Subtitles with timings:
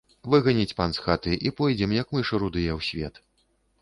[0.35, 3.23] Выганіць пан з хаты, і пойдзем, як мышы рудыя, у свет.